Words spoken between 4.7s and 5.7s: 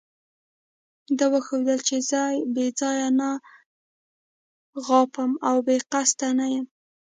غاپم او